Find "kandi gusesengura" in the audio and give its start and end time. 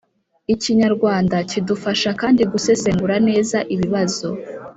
2.21-3.15